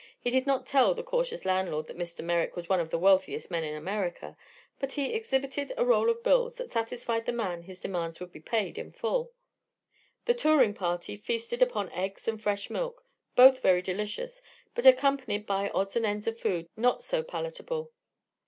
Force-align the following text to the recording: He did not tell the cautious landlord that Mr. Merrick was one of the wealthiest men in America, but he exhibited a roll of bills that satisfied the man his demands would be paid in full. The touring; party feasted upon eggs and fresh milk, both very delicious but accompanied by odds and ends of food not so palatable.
He 0.19 0.31
did 0.31 0.47
not 0.47 0.65
tell 0.65 0.95
the 0.95 1.03
cautious 1.03 1.45
landlord 1.45 1.85
that 1.85 1.95
Mr. 1.95 2.23
Merrick 2.25 2.55
was 2.55 2.67
one 2.67 2.79
of 2.79 2.89
the 2.89 2.97
wealthiest 2.97 3.51
men 3.51 3.63
in 3.63 3.75
America, 3.75 4.35
but 4.79 4.93
he 4.93 5.13
exhibited 5.13 5.71
a 5.77 5.85
roll 5.85 6.09
of 6.09 6.23
bills 6.23 6.57
that 6.57 6.71
satisfied 6.71 7.27
the 7.27 7.31
man 7.31 7.61
his 7.61 7.81
demands 7.81 8.19
would 8.19 8.31
be 8.31 8.39
paid 8.39 8.79
in 8.79 8.91
full. 8.91 9.31
The 10.25 10.33
touring; 10.33 10.73
party 10.73 11.15
feasted 11.17 11.61
upon 11.61 11.91
eggs 11.91 12.27
and 12.27 12.41
fresh 12.41 12.67
milk, 12.67 13.05
both 13.35 13.61
very 13.61 13.83
delicious 13.83 14.41
but 14.73 14.87
accompanied 14.87 15.45
by 15.45 15.69
odds 15.69 15.95
and 15.95 16.03
ends 16.03 16.25
of 16.25 16.39
food 16.39 16.67
not 16.75 17.03
so 17.03 17.21
palatable. 17.21 17.91